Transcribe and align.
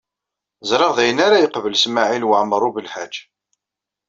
Ẓriɣ 0.69 0.91
d 0.97 0.99
ayen 1.03 1.23
ara 1.25 1.41
yeqbel 1.43 1.75
Smawil 1.83 2.27
Waɛmaṛ 2.29 2.61
U 2.67 2.71
Belḥaǧ. 2.75 3.13